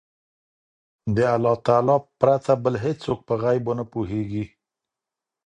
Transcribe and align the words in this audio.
د 1.15 1.17
الله 1.35 1.55
تعالی 1.67 1.97
پرته 2.21 2.51
بل 2.63 2.75
هيڅوک 2.85 3.19
په 3.27 3.33
غيبو 3.43 3.71
نه 3.79 3.85
پوهيږي 3.91 4.45